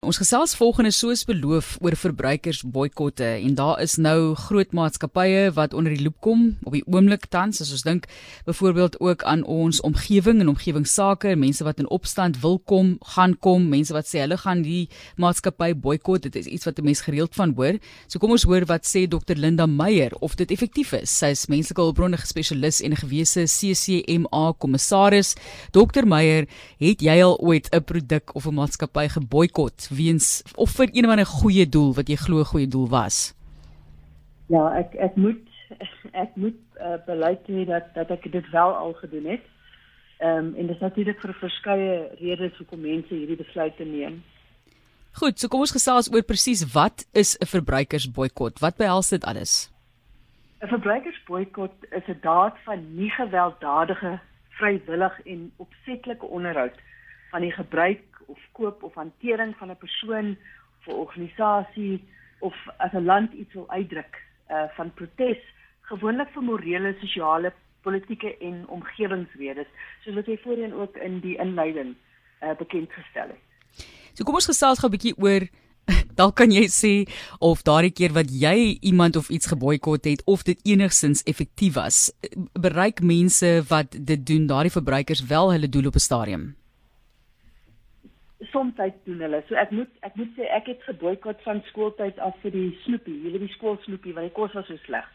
Ons 0.00 0.16
gesels 0.16 0.54
volgende 0.56 0.94
soos 0.96 1.26
beloof 1.28 1.74
oor 1.84 1.92
verbruikersboikotte 1.92 3.26
en 3.44 3.56
daar 3.58 3.82
is 3.84 3.98
nou 4.00 4.32
groot 4.46 4.70
maatskappye 4.72 5.50
wat 5.52 5.74
onder 5.76 5.92
die 5.92 6.00
loop 6.00 6.14
kom 6.24 6.46
op 6.64 6.72
die 6.72 6.80
oomblik 6.88 7.26
tans 7.28 7.60
as 7.60 7.68
ons 7.76 7.84
dink 7.84 8.06
byvoorbeeld 8.46 8.96
ook 9.04 9.26
aan 9.28 9.42
ons 9.44 9.82
omgewing 9.84 10.40
en 10.40 10.48
omgewingsake, 10.54 11.34
mense 11.36 11.66
wat 11.68 11.82
in 11.84 11.90
opstand 11.92 12.38
wil 12.40 12.56
kom, 12.64 12.94
gaan 13.12 13.34
kom, 13.44 13.66
mense 13.68 13.92
wat 13.92 14.08
sê 14.08 14.22
hulle 14.22 14.38
gaan 14.40 14.62
die 14.64 14.86
maatskappy 15.20 15.74
boikot. 15.76 16.24
Dit 16.24 16.40
is 16.40 16.48
iets 16.48 16.64
wat 16.64 16.80
'n 16.80 16.88
mens 16.88 17.04
gereeld 17.04 17.36
van 17.36 17.52
hoor. 17.52 17.76
So 18.08 18.18
kom 18.18 18.30
ons 18.30 18.48
hoor 18.48 18.64
wat 18.72 18.88
sê 18.88 19.04
Dr 19.04 19.36
Linda 19.36 19.66
Meyer 19.66 20.16
of 20.20 20.34
dit 20.34 20.50
effektief 20.50 20.94
is. 20.94 21.10
Sy 21.10 21.36
is 21.36 21.46
menslike 21.46 21.80
hulpbronne 21.80 22.16
spesialis 22.16 22.80
en 22.80 22.92
'n 22.92 23.04
gewese 23.04 23.44
CCMA 23.44 24.54
kommissaris. 24.56 25.36
Dr 25.72 26.06
Meyer, 26.06 26.48
het 26.78 27.02
jy 27.02 27.22
al 27.22 27.36
ooit 27.36 27.68
'n 27.70 27.84
produk 27.84 28.34
of 28.34 28.46
'n 28.46 28.54
maatskappy 28.54 29.08
geboikot? 29.08 29.89
Weens 29.90 30.42
of 30.54 30.70
vir 30.78 30.88
een 30.92 31.04
of 31.04 31.10
ander 31.10 31.26
goeie 31.26 31.68
doel 31.68 31.94
wat 31.94 32.08
jy 32.08 32.16
glo 32.16 32.44
goeie 32.44 32.68
doel 32.68 32.88
was? 32.88 33.34
Ja, 34.46 34.66
ek 34.78 34.94
ek 34.94 35.16
moet 35.16 35.46
ek 36.12 36.34
moet 36.34 36.58
uh, 36.80 36.98
beleid 37.06 37.46
hê 37.46 37.64
dat 37.68 37.94
dat 37.94 38.10
ek 38.10 38.30
dit 38.32 38.50
wel 38.50 38.74
al 38.74 38.92
gedoen 39.02 39.26
het. 39.36 39.46
Ehm 40.20 40.50
um, 40.50 40.54
en 40.54 40.66
dit 40.66 40.76
is 40.76 40.82
natuurlik 40.82 41.20
vir 41.20 41.34
verskeie 41.40 41.94
redes 42.20 42.56
hoekom 42.58 42.80
mense 42.80 43.14
hierdie 43.14 43.38
besluit 43.40 43.78
neem. 43.78 44.22
Goed, 45.18 45.38
so 45.38 45.48
kom 45.48 45.64
ons 45.64 45.74
gesels 45.74 46.10
oor 46.12 46.22
presies 46.22 46.62
wat 46.74 47.06
is 47.12 47.36
'n 47.38 47.46
verbruikersboikot? 47.46 48.60
Wat 48.60 48.76
behels 48.76 49.08
dit 49.08 49.24
alles? 49.24 49.70
'n 50.62 50.68
Verbruikersboikot 50.68 51.74
is 51.90 52.06
'n 52.08 52.20
daad 52.22 52.56
van 52.64 52.84
nie 52.96 53.10
gewelddadige, 53.10 54.20
vrywillig 54.58 55.20
en 55.24 55.52
opsetlike 55.56 56.26
onderhoud 56.26 56.76
van 57.30 57.40
die 57.40 57.52
gebruik 57.52 58.22
of 58.26 58.38
koop 58.52 58.82
of 58.82 58.94
hantering 58.94 59.56
van 59.56 59.70
'n 59.70 59.76
persoon 59.76 60.36
of 60.78 60.86
'n 60.86 61.00
organisasie 61.06 62.04
of 62.38 62.54
as 62.76 62.92
'n 62.92 63.04
land 63.04 63.32
iets 63.32 63.54
wil 63.54 63.68
uitdruk 63.68 64.14
uh 64.50 64.68
van 64.76 64.94
protes 64.94 65.42
gewoonlik 65.80 66.28
vir 66.32 66.42
morele, 66.42 66.96
sosiale, 67.00 67.52
politieke 67.82 68.36
en 68.38 68.68
omgewingsredes 68.68 69.66
soos 70.04 70.14
wat 70.14 70.26
jy 70.26 70.38
voorheen 70.42 70.74
ook 70.74 70.96
in 70.96 71.20
die 71.20 71.36
inleiding 71.36 71.94
uh 72.42 72.56
bekend 72.58 72.92
gestel 72.92 73.28
het. 73.28 73.42
So 74.14 74.24
kom 74.24 74.34
ons 74.34 74.50
gesels 74.50 74.78
gou 74.78 74.88
'n 74.88 74.96
bietjie 74.96 75.16
oor 75.16 75.48
dalk 76.20 76.36
kan 76.36 76.52
jy 76.52 76.66
sê 76.68 77.08
of 77.38 77.62
daardie 77.62 77.92
keer 77.92 78.12
wat 78.12 78.30
jy 78.30 78.78
iemand 78.80 79.16
of 79.16 79.28
iets 79.28 79.46
geboikot 79.46 80.04
het 80.04 80.22
of 80.24 80.42
dit 80.42 80.58
enigsins 80.62 81.22
effektief 81.22 81.74
was 81.74 82.12
bereik 82.52 83.02
mense 83.02 83.62
wat 83.68 83.96
dit 83.98 84.26
doen 84.26 84.46
daardie 84.46 84.76
verbruikers 84.78 85.24
wel 85.26 85.52
hulle 85.52 85.68
doel 85.68 85.86
op 85.86 85.94
'n 85.94 86.06
stadium 86.08 86.59
soms 88.40 88.74
doen 89.04 89.20
hulle. 89.20 89.42
So 89.48 89.54
ek 89.54 89.70
moet 89.70 89.88
ek 90.00 90.14
moet 90.16 90.36
sê 90.36 90.48
ek 90.48 90.66
het 90.72 90.82
geboikot 90.88 91.42
van 91.44 91.62
skooltyd 91.68 92.18
af 92.18 92.36
vir 92.42 92.54
die 92.54 92.68
snoepie, 92.84 93.22
julle 93.24 93.40
die 93.42 93.52
skool 93.54 93.78
snoepie 93.84 94.14
want 94.16 94.30
die 94.30 94.36
kos 94.36 94.54
was 94.56 94.66
so 94.66 94.76
sleg. 94.86 95.06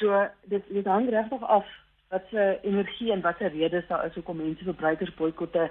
So 0.00 0.26
dit 0.50 0.64
dit 0.74 0.86
hang 0.86 1.08
regtig 1.10 1.42
af 1.42 1.66
wat 2.10 2.26
se 2.30 2.58
energie 2.62 3.12
en 3.12 3.22
wat 3.22 3.38
se 3.38 3.50
redes 3.54 3.86
daar 3.88 4.06
is 4.06 4.14
hoekom 4.14 4.42
mense 4.42 4.64
verbruikers 4.64 5.14
boikotte 5.14 5.70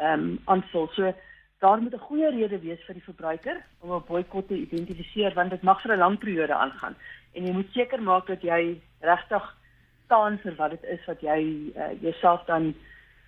ehm 0.00 0.20
um, 0.20 0.38
aanvul. 0.44 0.88
So 0.96 1.12
daar 1.60 1.82
moet 1.82 1.94
'n 1.94 2.06
goeie 2.08 2.30
rede 2.30 2.58
wees 2.58 2.82
vir 2.86 2.94
die 2.94 3.08
verbruiker 3.08 3.56
om 3.80 3.92
'n 3.92 4.04
boikot 4.08 4.48
te 4.48 4.56
identifiseer 4.56 5.34
want 5.34 5.50
dit 5.50 5.62
mag 5.62 5.82
vir 5.82 5.92
'n 5.92 5.98
lang 5.98 6.18
periode 6.18 6.54
aangaan 6.54 6.96
en 7.34 7.46
jy 7.46 7.52
moet 7.52 7.72
seker 7.72 8.02
maak 8.02 8.26
dat 8.26 8.42
jy 8.42 8.80
regtig 9.00 9.56
staan 10.04 10.38
vir 10.38 10.54
wat 10.54 10.70
dit 10.70 10.84
is 10.84 11.04
wat 11.06 11.20
jy 11.20 11.40
uh, 11.76 12.02
jouself 12.02 12.44
dan 12.44 12.74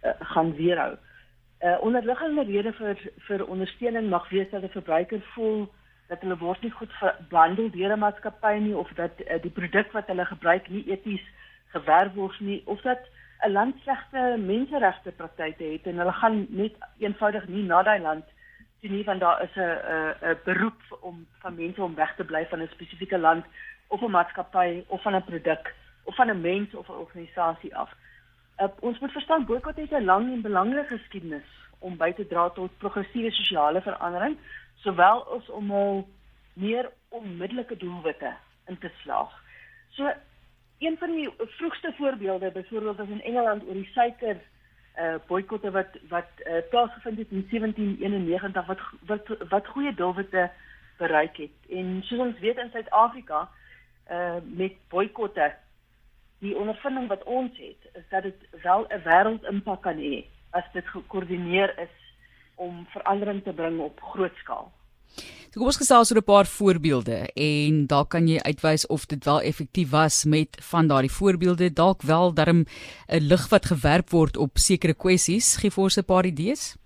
uh, 0.02 0.10
gaan 0.20 0.54
weerhou. 0.54 0.96
'n 1.62 1.68
uh, 1.68 1.76
onderliggende 1.80 2.42
rede 2.42 2.72
vir 2.72 2.96
vir 3.26 3.46
ondersteuning 3.46 4.08
mag 4.10 4.28
wees 4.28 4.50
dat 4.50 4.62
'n 4.62 4.76
verbruiker 4.78 5.20
voel 5.34 5.68
dat 6.08 6.20
hulle 6.20 6.38
word 6.38 6.62
nie 6.62 6.70
goed 6.70 6.92
behandel 7.28 7.70
deur 7.70 7.92
'n 7.92 7.98
maatskappy 7.98 8.54
nie 8.58 8.76
of 8.76 8.90
dat 8.98 9.14
uh, 9.20 9.42
die 9.42 9.56
produk 9.58 9.92
wat 9.92 10.06
hulle 10.06 10.24
gebruik 10.24 10.68
nie 10.68 10.84
eties 10.90 11.24
gewerf 11.74 12.12
word 12.14 12.40
nie 12.40 12.62
of 12.66 12.80
dat 12.80 12.98
'n 13.46 13.52
land 13.52 13.76
slegte 13.82 14.36
menseregte 14.38 15.12
praktyke 15.12 15.64
het 15.64 15.86
en 15.86 15.98
hulle 15.98 16.12
gaan 16.12 16.46
net 16.48 16.74
eenvoudig 16.98 17.48
nie 17.48 17.62
na 17.62 17.82
daai 17.82 18.00
land 18.00 18.24
toe 18.80 18.90
nie 18.90 19.04
want 19.04 19.20
daar 19.20 19.42
is 19.42 19.56
'n 19.56 19.70
'n 20.30 20.38
beroep 20.44 20.82
om 21.00 21.26
van 21.38 21.54
mense 21.54 21.82
om 21.82 21.94
weg 21.94 22.14
te 22.16 22.24
bly 22.24 22.46
van 22.46 22.62
'n 22.62 22.74
spesifieke 22.74 23.18
land 23.18 23.44
of 23.86 24.00
'n 24.02 24.10
maatskappy 24.10 24.84
of 24.86 25.02
van 25.02 25.14
'n 25.14 25.24
produk 25.24 25.74
of 26.04 26.14
van 26.14 26.30
'n 26.30 26.40
mens 26.40 26.74
of 26.74 26.88
'n 26.88 27.02
organisasie 27.06 27.76
af. 27.76 27.90
Uh, 28.60 28.68
ons 28.80 28.98
moet 28.98 29.12
verstaan 29.12 29.44
boikot 29.44 29.76
het 29.76 29.90
'n 29.90 30.04
lang 30.04 30.32
en 30.32 30.42
belangrike 30.42 30.98
geskiedenis 30.98 31.48
om 31.78 31.96
by 31.96 32.12
te 32.12 32.26
dra 32.26 32.48
tot 32.50 32.78
progressiewe 32.78 33.30
sosiale 33.30 33.80
verandering, 33.82 34.36
sowel 34.74 35.24
as 35.36 35.48
om 35.48 35.70
al 35.70 36.08
meer 36.52 36.90
onmiddellike 37.08 37.76
doelwitte 37.76 38.34
in 38.66 38.78
te 38.78 38.90
slaag. 39.02 39.32
So 39.90 40.12
een 40.78 40.96
van 40.98 41.10
die 41.10 41.30
vroegste 41.38 41.94
voorbeelde, 41.96 42.50
byvoorbeeld 42.50 43.00
as 43.00 43.08
in 43.08 43.22
Engeland 43.22 43.62
oor 43.66 43.74
die 43.74 43.90
suiker 43.92 44.36
uh 44.98 45.14
boikotte 45.26 45.70
wat 45.70 45.94
wat 46.08 46.28
uh, 46.44 46.60
plaasgevind 46.70 47.18
het 47.18 47.30
in 47.30 47.46
1791 47.50 48.66
wat 48.66 48.80
wat 49.06 49.48
wat 49.48 49.66
goeie 49.66 49.94
doelwitte 49.94 50.50
bereik 50.98 51.36
het. 51.36 51.54
En 51.70 52.02
soos 52.02 52.18
ons 52.18 52.38
weet 52.38 52.58
in 52.58 52.70
Suid-Afrika 52.70 53.48
uh 54.10 54.36
met 54.44 54.72
boikotte 54.88 55.54
die 56.42 56.54
ondervinding 56.58 57.08
wat 57.08 57.22
ons 57.24 57.54
het 57.62 57.90
is 57.94 58.06
dat 58.10 58.22
dit 58.26 58.38
wel 58.62 58.86
'n 58.90 59.02
wêreldimpak 59.06 59.82
kan 59.82 59.96
hê 59.96 60.24
as 60.50 60.64
dit 60.72 60.86
gekoördineer 60.86 61.78
is 61.78 61.96
om 62.54 62.86
verandering 62.92 63.42
te 63.44 63.52
bring 63.52 63.80
op 63.80 64.00
groot 64.00 64.34
skaal. 64.42 64.72
So 65.52 65.60
kom 65.60 65.68
ons 65.68 65.76
gesels 65.76 66.10
oor 66.10 66.18
'n 66.18 66.24
paar 66.24 66.46
voorbeelde 66.46 67.18
en 67.34 67.86
dalk 67.86 68.08
kan 68.10 68.28
jy 68.28 68.38
uitwys 68.40 68.86
of 68.86 69.06
dit 69.06 69.24
wel 69.24 69.40
effektief 69.40 69.90
was 69.90 70.24
met 70.24 70.56
van 70.70 70.86
daardie 70.86 71.12
voorbeelde 71.12 71.72
dalk 71.72 72.02
wel 72.02 72.34
darm 72.34 72.64
'n 73.08 73.26
lig 73.30 73.48
wat 73.48 73.66
gewerp 73.66 74.10
word 74.10 74.36
op 74.36 74.58
sekere 74.58 74.94
kwessies 74.94 75.56
gee 75.56 75.70
vir 75.70 75.84
ons 75.84 75.98
'n 75.98 76.04
paar 76.04 76.26
idees. 76.26 76.76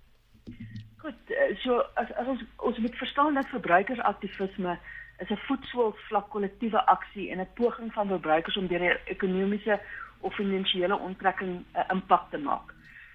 Goed, 0.97 1.21
eh, 1.27 1.55
so 1.63 1.79
as 1.95 2.11
as 2.19 2.27
ons 2.27 2.41
ons 2.57 2.77
moet 2.77 2.95
verstaan 2.95 3.33
dat 3.33 3.47
verbruikersaktivisme 3.47 4.79
is 5.17 5.29
'n 5.29 5.43
voetsoolvlak 5.47 6.29
kollektiewe 6.29 6.85
aksie 6.85 7.31
en 7.31 7.39
'n 7.39 7.53
poging 7.53 7.93
van 7.93 8.07
verbruikers 8.07 8.57
om 8.57 8.67
deur 8.67 8.81
'n 8.81 8.99
ekonomiese 9.05 9.79
of 10.19 10.35
finansiële 10.35 10.97
onttrekking 10.97 11.53
'n 11.53 11.65
uh, 11.77 11.83
impak 11.89 12.29
te 12.29 12.37
maak. 12.37 12.73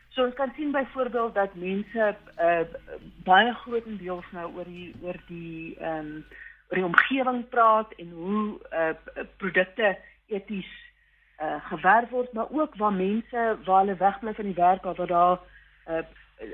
So 0.08 0.24
ons 0.24 0.34
kan 0.34 0.52
sien 0.56 0.70
byvoorbeeld 0.70 1.34
dat 1.34 1.54
mense 1.54 2.16
uh, 2.38 2.60
baie 3.24 3.54
grootendeels 3.54 4.24
nou 4.30 4.52
oor 4.54 4.64
die 4.64 4.94
oor 5.02 5.16
die 5.26 5.76
ehm 5.78 5.98
um, 5.98 6.24
oor 6.68 6.76
die 6.76 6.84
omgewing 6.84 7.48
praat 7.48 7.92
en 7.92 8.10
hoe 8.10 8.58
uh, 8.72 8.88
produkte 9.36 9.98
eties 10.26 10.70
uh, 11.42 11.64
gewerf 11.64 12.08
word, 12.10 12.32
maar 12.32 12.50
ook 12.50 12.76
waar 12.76 12.92
mense 12.92 13.58
waar 13.64 13.78
hulle 13.78 13.96
wegbly 13.96 14.34
van 14.34 14.44
die 14.44 14.54
werk 14.54 14.82
waar 14.82 15.06
daar 15.06 15.38
uh, 15.88 16.04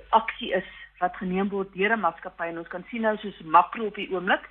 aksie 0.08 0.52
is 0.52 0.70
wat 0.98 1.16
geneem 1.16 1.48
word 1.48 1.72
deur 1.72 1.96
'n 1.96 2.00
maatskappy 2.00 2.46
en 2.46 2.58
ons 2.58 2.68
kan 2.68 2.84
sien 2.90 3.00
nou 3.00 3.16
soos 3.16 3.40
makro 3.42 3.86
op 3.86 3.94
die 3.94 4.10
oomblik 4.10 4.48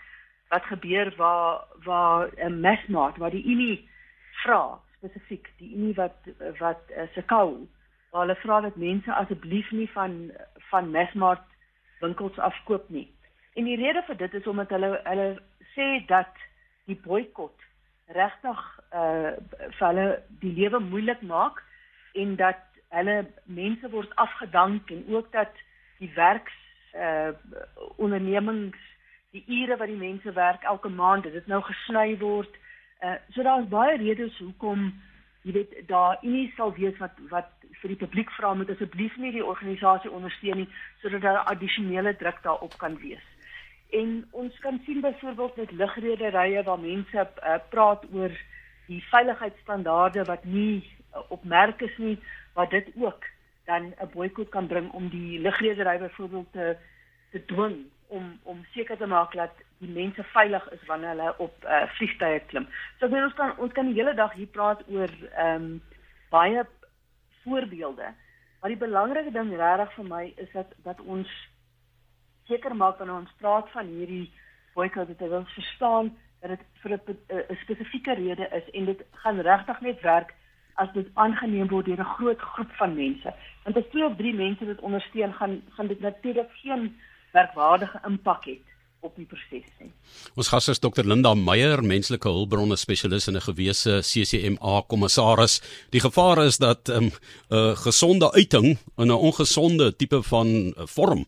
wat 0.49 0.63
gebeur 0.63 1.13
waar 1.17 1.63
waar 1.83 2.29
'n 2.35 2.51
uh, 2.51 2.59
mesmaat 2.59 3.17
waar 3.17 3.31
die 3.31 3.45
unie 3.45 3.89
vra 4.43 4.79
spesifiek 4.97 5.49
die 5.57 5.73
unie 5.75 5.93
wat 5.93 6.17
wat 6.59 6.81
uh, 6.89 7.07
se 7.13 7.21
kou 7.21 7.67
waar 8.11 8.21
hulle 8.21 8.35
vra 8.35 8.61
dat 8.61 8.75
mense 8.75 9.13
asseblief 9.13 9.71
nie 9.71 9.89
van 9.91 10.31
van 10.69 10.91
mesmaat 10.91 11.43
winkels 11.99 12.37
afkoop 12.39 12.89
nie. 12.89 13.07
En 13.53 13.63
die 13.63 13.77
rede 13.77 14.03
vir 14.07 14.17
dit 14.17 14.33
is 14.33 14.47
omdat 14.47 14.69
hulle 14.69 15.01
hulle 15.03 15.27
sê 15.75 15.87
dat 16.07 16.33
die 16.85 16.99
boikot 17.05 17.65
regtig 18.17 18.59
uh 18.95 19.31
vir 19.77 19.87
hulle 19.87 20.07
die 20.43 20.53
lewe 20.59 20.79
moeilik 20.79 21.21
maak 21.21 21.63
en 22.13 22.35
dat 22.35 22.61
hulle 22.95 23.17
mense 23.43 23.89
word 23.91 24.13
afgedank 24.15 24.91
en 24.91 25.03
ook 25.15 25.31
dat 25.31 25.63
die 25.99 26.11
werks 26.15 26.55
uh 26.95 27.33
ondernemings 27.97 28.79
die 29.37 29.61
ure 29.61 29.77
wat 29.77 29.91
die 29.91 29.99
mense 29.99 30.33
werk 30.33 30.63
elke 30.63 30.89
maand, 30.89 31.23
dit 31.23 31.47
nou 31.47 31.61
gesny 31.65 32.17
word. 32.21 32.57
Uh 33.03 33.17
so 33.35 33.43
daar's 33.45 33.69
baie 33.69 33.97
redes 34.01 34.37
hoekom 34.41 34.89
jy 35.47 35.53
weet 35.59 35.75
daar 35.87 36.17
nie 36.21 36.51
sal 36.57 36.73
wees 36.75 36.97
wat 37.03 37.19
wat 37.29 37.53
vir 37.81 37.93
die 37.93 38.01
publiek 38.01 38.31
vra 38.35 38.53
moet 38.57 38.71
asseblief 38.73 39.15
nie 39.21 39.31
die 39.35 39.45
organisasie 39.45 40.11
ondersteun 40.11 40.63
nie 40.63 40.69
sodat 41.01 41.21
daar 41.21 41.43
addisionele 41.53 42.15
druk 42.17 42.41
daarop 42.43 42.77
kan 42.81 42.97
wees. 43.03 43.23
En 43.95 44.25
ons 44.31 44.59
kan 44.59 44.81
sien 44.85 45.01
byvoorbeeld 45.01 45.55
met 45.55 45.71
lugrederye 45.71 46.63
waar 46.63 46.79
mense 46.79 47.27
uh, 47.27 47.59
praat 47.69 48.03
oor 48.11 48.33
die 48.87 49.03
veiligheidsstandaarde 49.11 50.25
wat 50.27 50.43
nie 50.43 50.81
uh, 50.81 51.21
opmerk 51.31 51.81
is 51.81 51.97
nie, 51.97 52.17
wat 52.53 52.71
dit 52.71 52.89
ook 52.95 53.23
dan 53.65 53.93
'n 53.93 54.11
boikot 54.13 54.49
kan 54.49 54.67
bring 54.67 54.91
om 54.91 55.09
die 55.09 55.39
lugredery 55.39 55.97
byvoorbeeld 55.99 56.51
te 56.51 56.75
te 57.31 57.45
dwing 57.45 57.85
om 58.07 58.39
om 58.43 58.65
seker 58.73 58.97
te 58.97 59.05
maak 59.05 59.33
dat 59.33 59.51
die 59.79 59.89
mense 59.89 60.23
veilig 60.23 60.69
is 60.71 60.85
wanneer 60.85 61.09
hulle 61.09 61.33
op 61.37 61.65
uh, 61.65 61.83
vliegtye 61.97 62.39
klim. 62.51 62.67
So 62.99 63.07
ons 63.07 63.33
kan 63.33 63.53
ons 63.57 63.73
kan 63.73 63.85
die 63.85 63.99
hele 63.99 64.13
dag 64.13 64.33
hier 64.33 64.47
praat 64.47 64.83
oor 64.87 65.11
ehm 65.33 65.55
um, 65.55 65.81
baie 66.29 66.65
voorbeelde. 67.43 68.13
Maar 68.59 68.69
die 68.69 68.83
belangrike 68.85 69.31
ding 69.31 69.53
regtig 69.55 69.93
vir 69.95 70.07
my 70.07 70.23
is 70.35 70.49
dat 70.53 70.73
dat 70.83 71.01
ons 71.01 71.29
seker 72.47 72.75
maak 72.75 72.97
wanneer 72.97 73.21
ons 73.21 73.37
praat 73.41 73.69
van 73.71 73.87
hierdie 73.87 74.31
boikot 74.75 75.13
dat 75.19 75.37
ons 75.41 75.53
verstaan 75.53 76.11
dat 76.41 76.49
dit 76.49 76.65
vir 76.81 76.91
'n 76.97 77.55
spesifieke 77.63 78.13
rede 78.13 78.49
is 78.59 78.69
en 78.73 78.85
dit 78.85 79.05
gaan 79.11 79.39
regtig 79.39 79.81
net 79.81 80.01
werk 80.01 80.33
as 80.75 80.91
dit 80.93 81.07
aangeneem 81.13 81.67
word 81.67 81.85
deur 81.85 81.99
'n 81.99 82.13
groot 82.17 82.39
groep 82.39 82.71
van 82.71 82.95
mense. 82.95 83.33
Want 83.63 83.77
as 83.77 83.89
twee 83.91 84.05
of 84.05 84.15
drie 84.15 84.33
mense 84.33 84.65
dit 84.65 84.79
ondersteun, 84.79 85.33
gaan 85.33 85.61
gaan 85.69 85.87
dit 85.87 85.99
natuurlik 85.99 86.49
geen 86.51 86.97
werkwaardige 87.37 88.01
impak 88.09 88.49
hê 88.49 88.57
op 89.05 89.15
die 89.17 89.27
proses 89.29 89.67
nie. 89.79 89.91
Ons 90.39 90.49
gas 90.51 90.67
is 90.71 90.81
Dr 90.81 91.05
Linda 91.05 91.33
Meyer, 91.37 91.83
menslike 91.85 92.29
hulpbronne 92.29 92.77
spesialis 92.79 93.27
en 93.29 93.37
'n 93.37 93.45
gewese 93.49 94.01
CCMA 94.01 94.81
kommissaris. 94.87 95.61
Die 95.91 96.01
gevaar 96.01 96.45
is 96.45 96.57
dat 96.57 96.89
'n 96.89 96.93
um, 96.93 97.11
uh, 97.49 97.75
gesonde 97.75 98.31
uiting 98.33 98.77
in 98.97 99.07
'n 99.07 99.11
ongesonde 99.11 99.95
tipe 99.95 100.23
van 100.23 100.47
uh, 100.47 100.85
vorm 100.85 101.25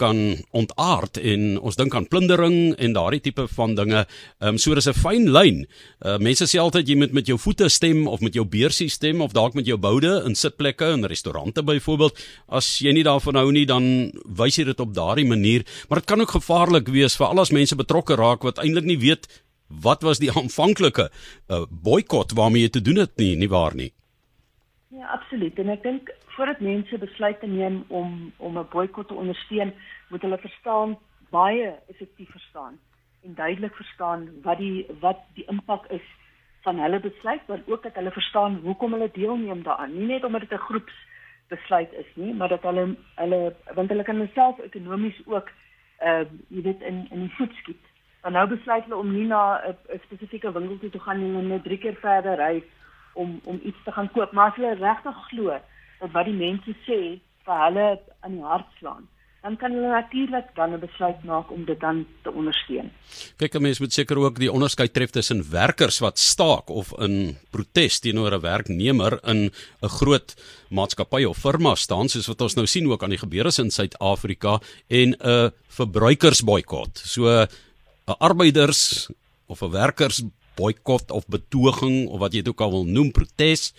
kan 0.00 0.20
ontaard 0.56 1.20
en 1.20 1.58
ons 1.60 1.76
dink 1.76 1.94
aan 1.94 2.08
plundering 2.08 2.72
en 2.78 2.96
daardie 2.96 3.20
tipe 3.24 3.46
van 3.56 3.76
dinge. 3.78 4.04
Ehm 4.40 4.54
um, 4.54 4.58
so 4.58 4.74
dis 4.74 4.88
'n 4.88 4.96
fyn 4.96 5.28
lyn. 5.32 5.66
Uh, 6.00 6.16
mense 6.18 6.44
sê 6.44 6.58
altyd 6.58 6.88
jy 6.88 6.96
moet 6.96 7.12
met 7.12 7.26
jou 7.26 7.38
voete 7.38 7.68
stem 7.68 8.06
of 8.06 8.20
met 8.20 8.34
jou 8.34 8.44
beursie 8.44 8.88
stem 8.88 9.20
of 9.20 9.32
dalk 9.32 9.54
met 9.54 9.66
jou 9.66 9.76
boude 9.76 10.22
in 10.26 10.34
sitplekke 10.34 10.92
in 10.96 11.04
restaurante 11.04 11.62
byvoorbeeld. 11.62 12.18
As 12.48 12.78
jy 12.78 12.92
nie 12.92 13.04
daarvan 13.04 13.36
hou 13.36 13.52
nie, 13.52 13.66
dan 13.66 14.12
wys 14.24 14.56
jy 14.56 14.64
dit 14.64 14.80
op 14.80 14.94
daardie 14.94 15.26
manier, 15.26 15.64
maar 15.88 16.00
dit 16.00 16.08
kan 16.08 16.20
ook 16.20 16.30
gevaarlik 16.30 16.88
wees 16.88 17.16
vir 17.16 17.26
al 17.26 17.38
ons 17.38 17.50
mense 17.50 17.76
betrokke 17.76 18.16
raak 18.16 18.42
wat 18.42 18.58
eintlik 18.58 18.84
nie 18.84 18.98
weet 18.98 19.28
wat 19.70 20.02
was 20.02 20.18
die 20.18 20.30
aanvanklike 20.38 21.10
uh, 21.10 21.64
boikot 21.70 22.34
waarmee 22.34 22.66
jy 22.66 22.74
te 22.76 22.82
doen 22.82 23.04
het 23.04 23.16
nie, 23.16 23.36
nie 23.36 23.48
waar 23.48 23.74
nie. 23.74 23.92
Ja, 25.00 25.06
absoluut. 25.06 25.58
En 25.58 25.68
ek 25.72 25.82
dink 25.82 26.10
voordat 26.34 26.58
mense 26.60 26.98
besluit 27.00 27.38
te 27.40 27.46
neem 27.48 27.84
om 27.88 28.32
om 28.36 28.58
'n 28.58 28.68
boikot 28.70 29.08
te 29.08 29.14
ondersteun, 29.14 29.72
moet 30.08 30.22
hulle 30.22 30.38
verstaan 30.38 30.98
baie 31.30 31.68
effektief 31.88 32.30
verstaan 32.30 32.78
en 33.24 33.34
duidelik 33.34 33.74
verstaan 33.74 34.28
wat 34.42 34.58
die 34.58 34.86
wat 35.00 35.22
die 35.34 35.44
impak 35.48 35.86
is 35.86 36.06
van 36.62 36.78
hulle 36.78 37.00
besluit, 37.00 37.46
maar 37.46 37.62
ook 37.66 37.82
dat 37.82 37.94
hulle 37.94 38.10
verstaan 38.10 38.60
hoekom 38.64 38.92
hulle 38.92 39.10
deelneem 39.12 39.62
daaraan. 39.62 39.96
Nie 39.98 40.06
net 40.06 40.24
omdat 40.24 40.40
dit 40.40 40.52
'n 40.52 40.66
groeps 40.68 40.96
besluit 41.48 41.92
is 41.92 42.10
nie, 42.14 42.34
maar 42.34 42.48
dat 42.48 42.62
hulle 42.62 42.96
hulle 43.14 43.54
want 43.74 43.88
hulle 43.88 44.02
kan 44.02 44.28
self 44.34 44.58
ekonomies 44.58 45.22
ook 45.26 45.48
uh 46.02 46.24
jy 46.48 46.62
weet 46.62 46.80
in 46.80 47.06
in 47.10 47.20
die 47.20 47.34
voet 47.36 47.52
skiet. 47.52 47.84
Dan 48.22 48.32
nou 48.32 48.46
besluit 48.48 48.84
hulle 48.84 48.96
om 48.96 49.12
nie 49.12 49.26
na 49.26 49.62
'n 49.64 50.00
spesifieke 50.04 50.52
winkel 50.52 50.78
toe 50.78 50.90
te 50.90 51.00
gaan 51.00 51.18
nie 51.18 51.38
en 51.38 51.48
net 51.48 51.62
drie 51.62 51.78
keer 51.78 51.94
verder 51.94 52.36
ry 52.36 52.62
om 53.14 53.40
om 53.44 53.60
iets 53.64 53.78
te 53.84 53.92
gaan 53.92 54.10
koop, 54.10 54.32
maar 54.32 54.50
as 54.50 54.56
hulle 54.56 54.74
regtig 54.74 55.16
glo 55.30 55.56
dat 56.00 56.12
wat 56.12 56.24
die 56.24 56.34
mense 56.34 56.74
sê 56.86 57.00
vir 57.44 57.64
hulle 57.64 57.86
aan 58.20 58.36
die 58.36 58.44
hart 58.44 58.70
slaan, 58.78 59.08
dan 59.42 59.56
kan 59.56 59.72
hulle 59.72 59.88
natuurlik 59.88 60.48
dan 60.54 60.74
'n 60.74 60.80
besluit 60.80 61.24
maak 61.24 61.50
om 61.50 61.64
dit 61.64 61.80
dan 61.80 62.06
te 62.22 62.32
ondersteun. 62.32 62.90
Kyk, 63.36 63.54
'n 63.54 63.62
mens 63.62 63.80
moet 63.80 63.92
seker 63.92 64.18
ook 64.18 64.38
die 64.38 64.52
onderskeid 64.52 64.92
tref 64.92 65.10
tussen 65.10 65.50
werkers 65.50 65.98
wat 65.98 66.18
staak 66.18 66.68
of 66.68 66.92
in 66.98 67.36
protes 67.50 68.00
teenoor 68.00 68.32
'n 68.34 68.40
werknemer 68.40 69.18
in 69.24 69.50
'n 69.82 69.88
groot 69.88 70.36
maatskappy 70.68 71.24
of 71.24 71.38
firma 71.38 71.74
staan, 71.74 72.08
soos 72.08 72.26
wat 72.26 72.40
ons 72.40 72.54
nou 72.54 72.66
sien 72.66 72.90
ook 72.90 73.02
aan 73.02 73.16
die 73.16 73.24
gebeure 73.24 73.52
in 73.62 73.70
Suid-Afrika 73.70 74.60
en 74.88 75.16
'n 75.18 75.52
verbruikersboikot. 75.68 76.98
So 76.98 77.28
'n 77.28 77.48
arbeiders 78.18 79.10
of 79.46 79.62
'n 79.62 79.70
werkers 79.70 80.22
boikot 80.56 81.10
of 81.10 81.26
betoging 81.28 82.08
of 82.08 82.20
wat 82.20 82.34
jy 82.34 82.42
dit 82.42 82.52
ook 82.52 82.60
al 82.60 82.70
wil 82.70 82.86
noem 82.88 83.10
protes. 83.12 83.74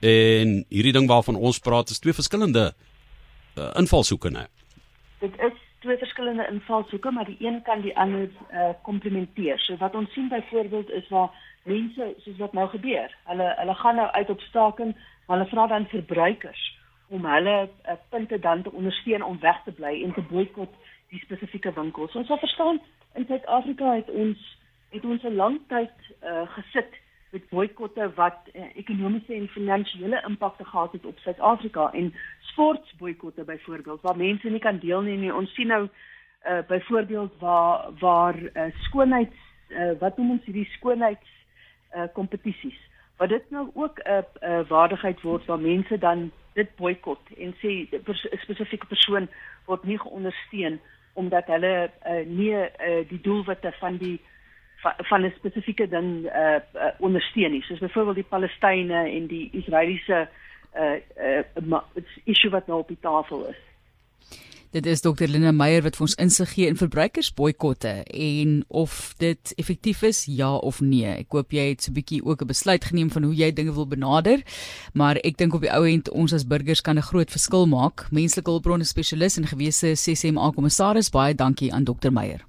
En 0.00 0.64
hierdie 0.68 0.92
ding 0.92 1.06
waarvan 1.08 1.38
ons 1.38 1.62
praat 1.62 1.90
is 1.90 2.02
twee 2.02 2.16
verskillende 2.16 2.72
uh, 3.56 3.70
invalshoeke 3.78 4.30
nê 4.34 4.48
dit 5.22 5.40
is 5.46 5.58
twee 5.78 5.98
verskillende 5.98 6.46
invalshoeke 6.50 7.10
maar 7.10 7.24
die 7.24 7.36
een 7.38 7.62
kan 7.62 7.80
die 7.80 7.96
ander 7.96 8.28
uh, 8.28 8.68
komplementeer. 8.82 9.58
So 9.58 9.76
wat 9.76 9.94
ons 9.94 10.12
sien 10.12 10.28
byvoorbeeld 10.28 10.90
is 10.90 11.08
waar 11.08 11.30
mense 11.62 12.14
soos 12.24 12.38
wat 12.42 12.52
nou 12.58 12.68
gebeur 12.68 13.14
hulle 13.30 13.48
hulle 13.58 13.74
gaan 13.80 13.98
nou 14.00 14.08
uit 14.18 14.30
op 14.30 14.40
staking 14.48 14.94
hulle 15.26 15.46
vra 15.50 15.66
dan 15.66 15.86
verbruikers 15.94 16.62
om 17.08 17.26
hulle 17.34 17.56
uh, 17.68 17.98
punte 18.14 18.38
dan 18.38 18.62
te 18.62 18.72
ondersteun 18.72 19.22
om 19.22 19.38
weg 19.40 19.62
te 19.64 19.74
bly 19.78 19.94
en 20.02 20.14
te 20.14 20.26
boikot 20.30 20.74
die 21.12 21.20
spesifieke 21.20 21.72
winkels. 21.76 22.14
Ons 22.16 22.26
sal 22.26 22.40
verstaan 22.40 22.80
in 23.14 23.26
Suid-Afrika 23.28 23.94
het 23.94 24.10
ons 24.10 24.42
het 24.92 25.04
ons 25.04 25.22
'n 25.22 25.34
lang 25.34 25.60
tyd 25.68 25.96
uh, 26.22 26.46
gesit 26.56 26.92
met 27.32 27.48
boikotte 27.48 28.12
wat 28.14 28.38
uh, 28.52 28.62
ekonomiese 28.76 29.34
en 29.34 29.48
finansiële 29.48 30.22
impakte 30.28 30.64
gehad 30.64 30.92
het 30.92 31.06
op 31.06 31.18
Suid-Afrika 31.18 31.90
en 31.92 32.14
sportboikotte 32.40 33.44
byvoorbeeld 33.44 34.00
waar 34.00 34.16
mense 34.16 34.48
nie 34.48 34.60
kan 34.60 34.78
deelneem 34.78 35.20
nie. 35.20 35.34
Ons 35.34 35.54
sien 35.54 35.66
nou 35.66 35.88
uh, 35.88 36.58
byvoorbeeld 36.68 37.32
waar 37.38 37.90
waar 37.98 38.36
uh, 38.42 38.62
skoonheids 38.86 39.36
uh, 39.68 39.92
wat 39.98 40.16
noem 40.16 40.30
ons 40.30 40.44
hierdie 40.44 40.68
skoonheids 40.76 41.28
uh, 41.94 42.04
kompetisies 42.12 42.80
wat 43.16 43.28
dit 43.28 43.50
nou 43.50 43.70
ook 43.74 43.98
'n 43.98 44.10
uh, 44.10 44.22
uh, 44.50 44.68
waardigheid 44.68 45.20
word 45.20 45.44
waar 45.44 45.60
mense 45.60 45.98
dan 45.98 46.30
dit 46.52 46.76
boikot 46.76 47.20
en 47.36 47.54
sê 47.62 47.70
'n 47.90 48.38
spesifieke 48.38 48.86
persoon 48.86 49.28
word 49.64 49.84
nie 49.84 49.98
geondersteun 49.98 50.80
omdat 51.12 51.46
hulle 51.46 51.90
uh, 52.06 52.26
nie 52.26 52.54
uh, 52.54 52.68
die 53.08 53.20
doelwitte 53.20 53.72
van 53.72 53.96
die 53.96 54.20
van 54.82 55.24
'n 55.24 55.34
spesifieke 55.36 55.88
ding 55.88 56.24
uh, 56.26 56.60
uh 56.74 56.90
ondersteun 56.98 57.50
nie 57.50 57.62
soos 57.62 57.78
byvoorbeeld 57.78 58.16
die 58.16 58.30
Palestynë 58.30 59.02
en 59.16 59.26
die 59.26 59.48
Israeliese 59.52 60.28
uh 60.76 60.96
uh 61.54 61.82
issue 62.24 62.50
wat 62.50 62.66
nou 62.66 62.78
op 62.78 62.88
die 62.88 63.00
tafel 63.00 63.46
is. 63.46 63.60
Dit 64.72 64.86
is 64.86 65.00
Dr. 65.00 65.28
Lena 65.28 65.50
Meyer 65.52 65.82
wat 65.84 65.98
vir 65.98 66.06
ons 66.06 66.14
insig 66.16 66.54
gee 66.54 66.68
in 66.72 66.78
verbruikersboikotte 66.80 67.90
en 68.08 68.54
of 68.68 69.12
dit 69.20 69.52
effektief 69.60 70.00
is 70.08 70.22
ja 70.24 70.48
of 70.56 70.78
nee. 70.80 71.10
Ek 71.12 71.36
hoop 71.36 71.52
jy 71.52 71.66
het 71.74 71.84
so 71.84 71.90
'n 71.90 71.98
bietjie 71.98 72.24
ook 72.24 72.40
'n 72.40 72.48
besluit 72.48 72.84
geneem 72.84 73.10
van 73.10 73.22
hoe 73.22 73.34
jy 73.34 73.52
dinge 73.52 73.74
wil 73.74 73.86
benader, 73.86 74.40
maar 74.94 75.16
ek 75.16 75.36
dink 75.36 75.54
op 75.54 75.60
die 75.60 75.74
ou 75.76 75.84
end 75.84 76.08
ons 76.10 76.32
as 76.32 76.46
burgers 76.46 76.80
kan 76.80 76.96
'n 76.96 77.02
groot 77.10 77.30
verskil 77.30 77.66
maak. 77.66 78.08
Menslike 78.10 78.50
hulpbronne 78.50 78.84
spesialis 78.84 79.36
en 79.36 79.46
gewese 79.46 79.92
CCMA 79.92 80.50
kommissaris, 80.50 81.10
baie 81.10 81.34
dankie 81.34 81.72
aan 81.72 81.84
Dr. 81.84 82.10
Meyer. 82.10 82.46